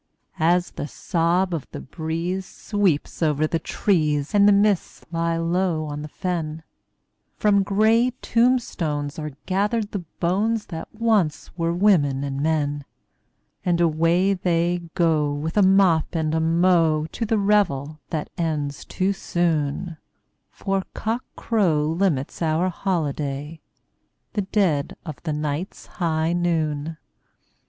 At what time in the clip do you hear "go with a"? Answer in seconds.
14.95-15.61